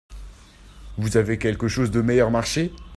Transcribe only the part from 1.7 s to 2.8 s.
de meilleur marché?